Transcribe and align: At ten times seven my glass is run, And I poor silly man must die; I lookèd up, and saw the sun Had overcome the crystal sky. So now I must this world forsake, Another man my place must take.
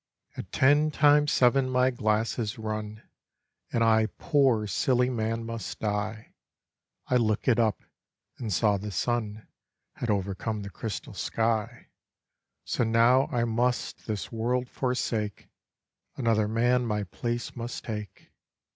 At 0.35 0.51
ten 0.51 0.89
times 0.89 1.31
seven 1.31 1.69
my 1.69 1.91
glass 1.91 2.39
is 2.39 2.57
run, 2.57 3.03
And 3.71 3.83
I 3.83 4.07
poor 4.07 4.65
silly 4.65 5.11
man 5.11 5.45
must 5.45 5.79
die; 5.79 6.33
I 7.05 7.17
lookèd 7.17 7.59
up, 7.59 7.83
and 8.39 8.51
saw 8.51 8.77
the 8.77 8.89
sun 8.89 9.47
Had 9.97 10.09
overcome 10.09 10.63
the 10.63 10.71
crystal 10.71 11.13
sky. 11.13 11.89
So 12.65 12.83
now 12.83 13.27
I 13.27 13.43
must 13.45 14.07
this 14.07 14.31
world 14.31 14.67
forsake, 14.69 15.49
Another 16.15 16.47
man 16.47 16.83
my 16.87 17.03
place 17.03 17.55
must 17.55 17.83
take. 17.83 18.31